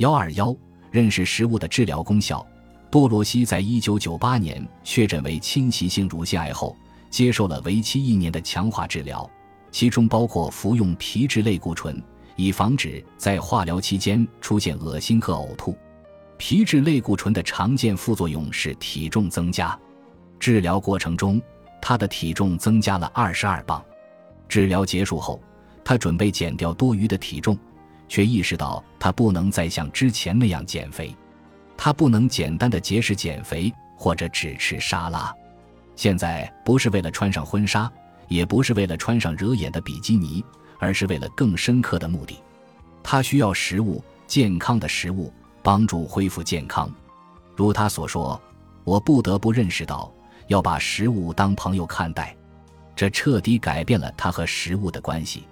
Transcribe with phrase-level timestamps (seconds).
[0.00, 0.56] 幺二幺，
[0.90, 2.44] 认识食物的治疗功效。
[2.90, 6.74] 多罗西在一九九八年确诊为侵袭性乳腺癌后，
[7.10, 9.30] 接受了为期一年的强化治疗，
[9.70, 12.02] 其中包括服用皮质类固醇，
[12.34, 15.76] 以防止在化疗期间出现恶心和呕吐。
[16.38, 19.78] 皮质类固醇的常见副作用是体重增加。
[20.38, 21.38] 治疗过程中，
[21.78, 23.84] 他的体重增加了二十二磅。
[24.48, 25.38] 治疗结束后，
[25.84, 27.58] 他准备减掉多余的体重，
[28.10, 31.16] 却意识到他不能再像之前那样减肥。
[31.76, 35.32] 他不能简单的节食减肥，或者只吃沙拉。
[35.94, 37.90] 现在不是为了穿上婚纱，
[38.28, 40.44] 也不是为了穿上惹眼的比基尼，
[40.78, 42.38] 而是为了更深刻的目的。
[43.02, 45.32] 他需要食物，健康的食物，
[45.62, 46.92] 帮助恢复健康。
[47.54, 48.38] 如他所说
[48.82, 50.12] ：“我不得不认识到，
[50.48, 52.36] 要把食物当朋友看待。”
[52.96, 55.44] 这彻底改变了他和食物的关系。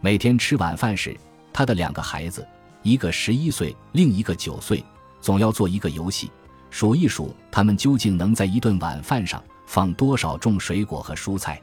[0.00, 1.16] 每天吃晚饭时，
[1.54, 2.46] 他的两个孩子，
[2.82, 4.84] 一个十一岁，另一个九岁。
[5.20, 6.30] 总要做一个游戏，
[6.68, 11.58] 数一数他们究竟能在一顿晚饭上放多少种水果和蔬菜。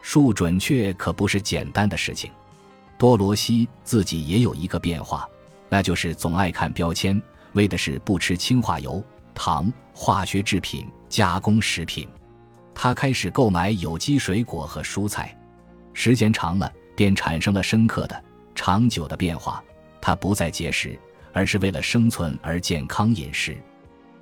[0.00, 2.30] 数准确可不是简单的事情。
[2.98, 5.28] 多罗西自己也有一个变化，
[5.68, 7.20] 那就是总爱看标签，
[7.52, 12.08] 为的是不吃氢化油、糖、化学制品、加工食品。
[12.74, 15.36] 他开始购买有机水果和蔬菜，
[15.92, 18.24] 时间长了，便产生了深刻的、
[18.56, 19.62] 长久的变化。
[20.00, 20.98] 他不再节食。
[21.32, 23.54] 而是为了生存而健康饮食，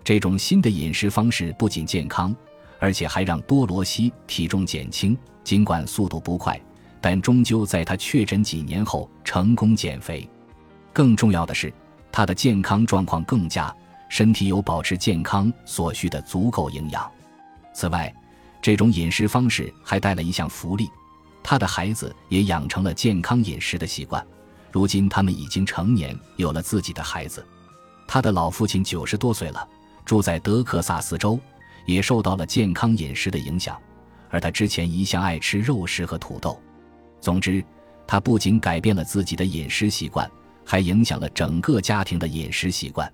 [0.02, 2.34] 这种新的饮食方式不仅健康，
[2.80, 5.16] 而且还让多罗西体重减轻。
[5.44, 6.60] 尽管速度不快，
[7.00, 10.28] 但终究在他确诊几年后成功减肥。
[10.92, 11.72] 更重要的是，
[12.10, 13.72] 他的健康状况更佳，
[14.08, 17.08] 身体有保持健康所需的足够营养。
[17.72, 18.12] 此外，
[18.60, 20.91] 这种饮食方式还带了一项福利：
[21.45, 24.27] 他的孩子也养成了健康饮食的习惯。
[24.73, 27.47] 如今他们已经成年，有了自己的孩子。
[28.09, 29.69] 他的老父亲九十多岁了，
[30.05, 31.39] 住在德克萨斯州，
[31.87, 33.78] 也受到了健康饮食的影响。
[34.31, 36.60] 而他之前一向爱吃肉食和土豆。
[37.21, 37.62] 总之，
[38.06, 40.28] 他不仅改变了自己的饮食习惯，
[40.65, 43.12] 还影响了整个家庭的饮食习惯。